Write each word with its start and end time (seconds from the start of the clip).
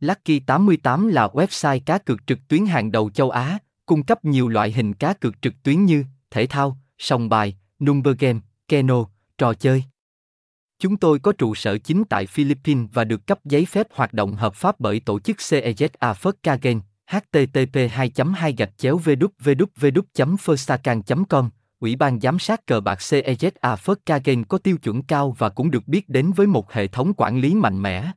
Lucky 0.00 0.40
88 0.40 1.08
là 1.08 1.28
website 1.32 1.80
cá 1.86 1.98
cược 1.98 2.26
trực 2.26 2.38
tuyến 2.48 2.66
hàng 2.66 2.92
đầu 2.92 3.10
châu 3.10 3.30
Á, 3.30 3.58
cung 3.86 4.02
cấp 4.02 4.24
nhiều 4.24 4.48
loại 4.48 4.72
hình 4.72 4.94
cá 4.94 5.12
cược 5.12 5.42
trực 5.42 5.54
tuyến 5.62 5.84
như 5.84 6.04
thể 6.30 6.46
thao, 6.46 6.78
sòng 6.98 7.28
bài, 7.28 7.56
number 7.78 8.14
game, 8.18 8.40
keno, 8.68 9.04
trò 9.38 9.54
chơi. 9.54 9.84
Chúng 10.78 10.96
tôi 10.96 11.18
có 11.18 11.32
trụ 11.32 11.54
sở 11.54 11.78
chính 11.78 12.04
tại 12.04 12.26
Philippines 12.26 12.88
và 12.92 13.04
được 13.04 13.26
cấp 13.26 13.38
giấy 13.44 13.64
phép 13.64 13.86
hoạt 13.94 14.12
động 14.12 14.34
hợp 14.34 14.54
pháp 14.54 14.80
bởi 14.80 15.00
tổ 15.00 15.20
chức 15.20 15.36
CEZA 15.36 16.14
First 16.14 16.58
Game, 16.62 16.80
http 17.06 17.90
2 17.90 18.12
2 18.34 18.52
gạch 18.52 18.78
chéo 18.78 18.98
www 18.98 20.02
com 21.28 21.50
Ủy 21.80 21.96
ban 21.96 22.20
giám 22.20 22.38
sát 22.38 22.66
cờ 22.66 22.80
bạc 22.80 22.98
CEZA 22.98 23.76
First 23.76 24.20
Game 24.24 24.42
có 24.48 24.58
tiêu 24.58 24.76
chuẩn 24.76 25.02
cao 25.02 25.36
và 25.38 25.48
cũng 25.48 25.70
được 25.70 25.88
biết 25.88 26.08
đến 26.08 26.32
với 26.32 26.46
một 26.46 26.72
hệ 26.72 26.86
thống 26.86 27.12
quản 27.16 27.40
lý 27.40 27.54
mạnh 27.54 27.82
mẽ. 27.82 28.12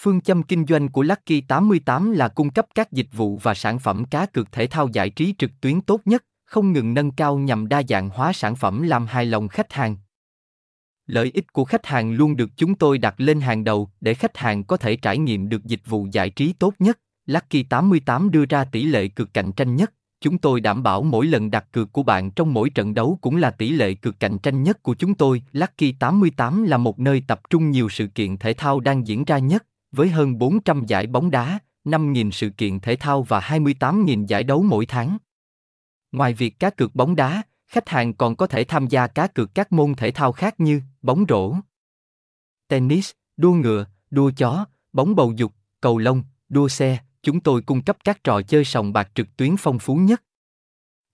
Phương 0.00 0.20
châm 0.20 0.42
kinh 0.42 0.66
doanh 0.66 0.88
của 0.88 1.02
Lucky 1.02 1.40
88 1.40 2.10
là 2.10 2.28
cung 2.28 2.50
cấp 2.50 2.66
các 2.74 2.92
dịch 2.92 3.06
vụ 3.12 3.38
và 3.42 3.54
sản 3.54 3.78
phẩm 3.78 4.04
cá 4.04 4.26
cược 4.26 4.52
thể 4.52 4.66
thao 4.66 4.88
giải 4.88 5.10
trí 5.10 5.34
trực 5.38 5.50
tuyến 5.60 5.80
tốt 5.80 6.00
nhất, 6.04 6.24
không 6.44 6.72
ngừng 6.72 6.94
nâng 6.94 7.10
cao 7.10 7.38
nhằm 7.38 7.68
đa 7.68 7.82
dạng 7.88 8.10
hóa 8.10 8.32
sản 8.32 8.56
phẩm 8.56 8.82
làm 8.82 9.06
hài 9.06 9.26
lòng 9.26 9.48
khách 9.48 9.72
hàng. 9.72 9.96
Lợi 11.06 11.30
ích 11.34 11.52
của 11.52 11.64
khách 11.64 11.86
hàng 11.86 12.12
luôn 12.12 12.36
được 12.36 12.50
chúng 12.56 12.74
tôi 12.74 12.98
đặt 12.98 13.14
lên 13.18 13.40
hàng 13.40 13.64
đầu 13.64 13.90
để 14.00 14.14
khách 14.14 14.36
hàng 14.36 14.64
có 14.64 14.76
thể 14.76 14.96
trải 14.96 15.18
nghiệm 15.18 15.48
được 15.48 15.64
dịch 15.64 15.82
vụ 15.86 16.06
giải 16.12 16.30
trí 16.30 16.52
tốt 16.52 16.74
nhất. 16.78 16.98
Lucky 17.26 17.62
88 17.62 18.30
đưa 18.30 18.44
ra 18.44 18.64
tỷ 18.64 18.84
lệ 18.84 19.08
cược 19.08 19.34
cạnh 19.34 19.52
tranh 19.52 19.76
nhất. 19.76 19.92
Chúng 20.20 20.38
tôi 20.38 20.60
đảm 20.60 20.82
bảo 20.82 21.02
mỗi 21.02 21.26
lần 21.26 21.50
đặt 21.50 21.66
cược 21.72 21.92
của 21.92 22.02
bạn 22.02 22.30
trong 22.30 22.54
mỗi 22.54 22.70
trận 22.70 22.94
đấu 22.94 23.18
cũng 23.20 23.36
là 23.36 23.50
tỷ 23.50 23.70
lệ 23.70 23.94
cược 23.94 24.20
cạnh 24.20 24.38
tranh 24.38 24.62
nhất 24.62 24.82
của 24.82 24.94
chúng 24.94 25.14
tôi. 25.14 25.42
Lucky 25.52 25.92
88 25.92 26.64
là 26.64 26.76
một 26.76 26.98
nơi 26.98 27.22
tập 27.26 27.40
trung 27.50 27.70
nhiều 27.70 27.88
sự 27.88 28.06
kiện 28.06 28.36
thể 28.36 28.54
thao 28.54 28.80
đang 28.80 29.06
diễn 29.06 29.24
ra 29.24 29.38
nhất, 29.38 29.64
với 29.92 30.08
hơn 30.08 30.38
400 30.38 30.86
giải 30.86 31.06
bóng 31.06 31.30
đá, 31.30 31.58
5.000 31.84 32.30
sự 32.30 32.50
kiện 32.50 32.80
thể 32.80 32.96
thao 32.96 33.22
và 33.22 33.40
28.000 33.40 34.26
giải 34.26 34.44
đấu 34.44 34.62
mỗi 34.62 34.86
tháng. 34.86 35.18
Ngoài 36.12 36.34
việc 36.34 36.58
cá 36.58 36.70
cược 36.70 36.94
bóng 36.94 37.16
đá, 37.16 37.42
khách 37.66 37.88
hàng 37.88 38.14
còn 38.14 38.36
có 38.36 38.46
thể 38.46 38.64
tham 38.64 38.86
gia 38.86 39.06
cá 39.06 39.26
cược 39.26 39.54
các 39.54 39.72
môn 39.72 39.94
thể 39.94 40.10
thao 40.10 40.32
khác 40.32 40.60
như 40.60 40.82
bóng 41.02 41.24
rổ, 41.28 41.54
tennis, 42.68 43.10
đua 43.36 43.52
ngựa, 43.52 43.86
đua 44.10 44.30
chó, 44.36 44.66
bóng 44.92 45.16
bầu 45.16 45.32
dục, 45.36 45.52
cầu 45.80 45.98
lông, 45.98 46.22
đua 46.48 46.68
xe. 46.68 46.98
Chúng 47.22 47.40
tôi 47.40 47.62
cung 47.62 47.82
cấp 47.82 47.96
các 48.04 48.24
trò 48.24 48.42
chơi 48.42 48.64
sòng 48.64 48.92
bạc 48.92 49.10
trực 49.14 49.36
tuyến 49.36 49.56
phong 49.58 49.78
phú 49.78 49.96
nhất. 49.96 50.22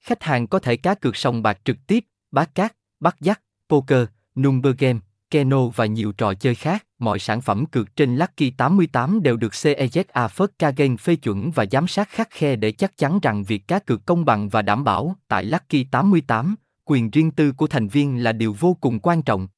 Khách 0.00 0.22
hàng 0.22 0.46
có 0.46 0.58
thể 0.58 0.76
cá 0.76 0.94
cược 0.94 1.16
sòng 1.16 1.42
bạc 1.42 1.60
trực 1.64 1.76
tiếp, 1.86 2.04
bát 2.30 2.54
cát, 2.54 2.76
bắt 3.00 3.16
dắt, 3.20 3.40
poker, 3.68 4.06
number 4.34 4.74
game, 4.78 5.00
keno 5.30 5.68
và 5.68 5.86
nhiều 5.86 6.12
trò 6.12 6.34
chơi 6.34 6.54
khác. 6.54 6.86
Mọi 7.04 7.18
sản 7.18 7.40
phẩm 7.40 7.66
cược 7.66 7.96
trên 7.96 8.16
Lucky 8.16 8.50
88 8.50 9.22
đều 9.22 9.36
được 9.36 9.52
CEZA 9.52 10.28
First 10.28 10.48
Kagen 10.58 10.96
phê 10.96 11.16
chuẩn 11.16 11.50
và 11.50 11.66
giám 11.70 11.86
sát 11.86 12.08
khắc 12.08 12.30
khe 12.30 12.56
để 12.56 12.72
chắc 12.72 12.96
chắn 12.96 13.20
rằng 13.22 13.44
việc 13.44 13.68
cá 13.68 13.78
cược 13.78 14.06
công 14.06 14.24
bằng 14.24 14.48
và 14.48 14.62
đảm 14.62 14.84
bảo. 14.84 15.16
Tại 15.28 15.44
Lucky 15.44 15.84
88, 15.84 16.54
quyền 16.84 17.10
riêng 17.10 17.30
tư 17.30 17.52
của 17.52 17.66
thành 17.66 17.88
viên 17.88 18.22
là 18.22 18.32
điều 18.32 18.56
vô 18.60 18.76
cùng 18.80 19.00
quan 19.00 19.22
trọng. 19.22 19.48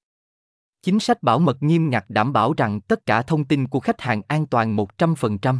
Chính 0.83 1.00
sách 1.00 1.22
bảo 1.22 1.39
mật 1.39 1.62
nghiêm 1.62 1.91
ngặt 1.91 2.05
đảm 2.08 2.33
bảo 2.33 2.52
rằng 2.56 2.80
tất 2.80 3.06
cả 3.06 3.22
thông 3.22 3.44
tin 3.44 3.69
của 3.69 3.80
khách 3.80 4.00
hàng 4.00 4.22
an 4.28 4.47
toàn 4.47 4.77
100%. 4.77 5.58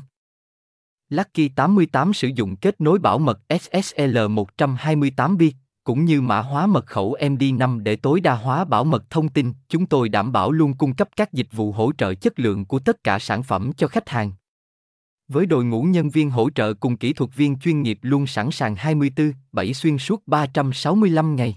Lucky 1.09 1.49
88 1.49 2.13
sử 2.13 2.29
dụng 2.29 2.57
kết 2.57 2.81
nối 2.81 2.99
bảo 2.99 3.19
mật 3.19 3.41
SSL 3.61 4.19
128 4.31 5.37
bit 5.37 5.55
cũng 5.87 6.05
như 6.05 6.21
mã 6.21 6.41
hóa 6.41 6.67
mật 6.67 6.87
khẩu 6.87 7.17
MD5 7.21 7.83
để 7.83 7.97
tối 7.97 8.21
đa 8.21 8.35
hóa 8.35 8.65
bảo 8.65 8.85
mật 8.85 9.11
thông 9.11 9.29
tin, 9.29 9.53
chúng 9.69 9.87
tôi 9.87 10.09
đảm 10.09 10.33
bảo 10.33 10.53
luôn 10.53 10.75
cung 10.75 10.95
cấp 10.95 11.09
các 11.17 11.33
dịch 11.33 11.47
vụ 11.53 11.73
hỗ 11.73 11.93
trợ 11.99 12.15
chất 12.15 12.39
lượng 12.39 12.65
của 12.65 12.79
tất 12.79 13.05
cả 13.05 13.19
sản 13.19 13.43
phẩm 13.43 13.73
cho 13.77 13.89
khách 13.89 14.09
hàng. 14.09 14.33
Với 15.29 15.47
đội 15.47 15.65
ngũ 15.65 15.83
nhân 15.83 16.11
viên 16.11 16.31
hỗ 16.31 16.51
trợ 16.51 16.75
cùng 16.75 16.97
kỹ 16.97 17.13
thuật 17.13 17.31
viên 17.35 17.59
chuyên 17.59 17.83
nghiệp 17.83 17.99
luôn 18.03 18.27
sẵn 18.27 18.51
sàng 18.51 18.75
24/7 18.75 19.73
xuyên 19.73 19.99
suốt 19.99 20.23
365 20.27 21.37
ngày. 21.37 21.57